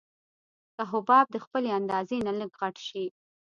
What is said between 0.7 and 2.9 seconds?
که حباب د خپلې اندازې نه لږ غټ